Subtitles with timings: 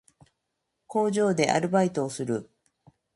[0.87, 2.49] 工場でアルバイトをする